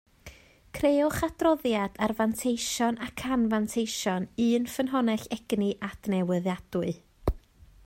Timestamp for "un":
4.47-4.67